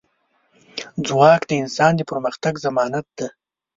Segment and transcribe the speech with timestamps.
[1.07, 3.27] ځواک د انسان د پرمختګ ضمانت دی.